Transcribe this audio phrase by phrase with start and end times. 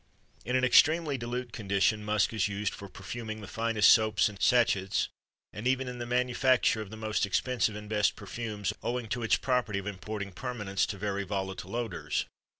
[0.45, 5.09] In an extremely dilute condition musk is used for perfuming the finest soaps and sachets,
[5.53, 9.35] and even in the manufacture of the most expensive and best perfumes, owing to its
[9.35, 12.25] property of imparting permanence to very volatile odors.